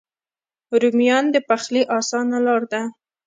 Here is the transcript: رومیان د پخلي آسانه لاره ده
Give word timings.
رومیان 0.81 1.25
د 1.31 1.37
پخلي 1.49 1.81
آسانه 1.99 2.37
لاره 2.45 2.67
ده 2.73 2.81